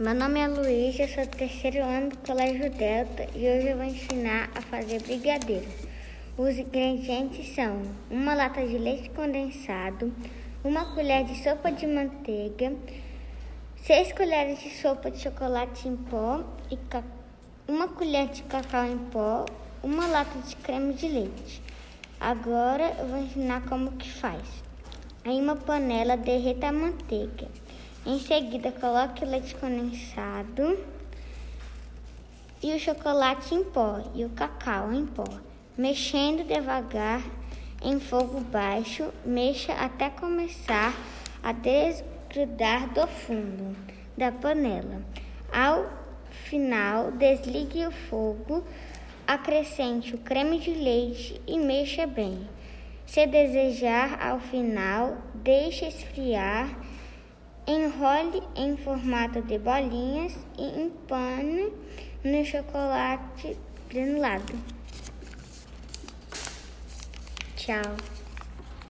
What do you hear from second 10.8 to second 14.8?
colher de sopa de manteiga, seis colheres de